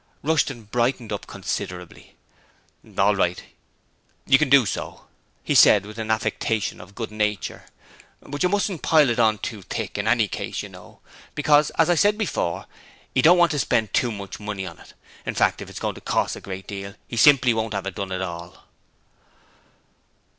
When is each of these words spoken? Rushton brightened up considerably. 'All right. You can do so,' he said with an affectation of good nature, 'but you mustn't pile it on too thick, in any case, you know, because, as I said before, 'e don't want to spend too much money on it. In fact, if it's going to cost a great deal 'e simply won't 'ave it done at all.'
Rushton 0.23 0.63
brightened 0.63 1.13
up 1.13 1.27
considerably. 1.27 2.15
'All 2.97 3.15
right. 3.15 3.43
You 4.25 4.39
can 4.39 4.49
do 4.49 4.65
so,' 4.65 5.05
he 5.43 5.53
said 5.53 5.85
with 5.85 5.99
an 5.99 6.09
affectation 6.09 6.81
of 6.81 6.95
good 6.95 7.11
nature, 7.11 7.65
'but 8.19 8.41
you 8.41 8.49
mustn't 8.49 8.81
pile 8.81 9.11
it 9.11 9.19
on 9.19 9.37
too 9.37 9.61
thick, 9.61 9.99
in 9.99 10.07
any 10.07 10.27
case, 10.27 10.63
you 10.63 10.69
know, 10.69 11.01
because, 11.35 11.69
as 11.77 11.87
I 11.87 11.93
said 11.93 12.17
before, 12.17 12.65
'e 13.13 13.21
don't 13.21 13.37
want 13.37 13.51
to 13.51 13.59
spend 13.59 13.93
too 13.93 14.11
much 14.11 14.39
money 14.39 14.65
on 14.65 14.79
it. 14.79 14.95
In 15.23 15.35
fact, 15.35 15.61
if 15.61 15.69
it's 15.69 15.77
going 15.77 15.93
to 15.93 16.01
cost 16.01 16.35
a 16.35 16.41
great 16.41 16.65
deal 16.65 16.95
'e 17.07 17.15
simply 17.15 17.53
won't 17.53 17.75
'ave 17.75 17.89
it 17.89 17.93
done 17.95 18.11
at 18.11 18.23
all.' 18.23 18.63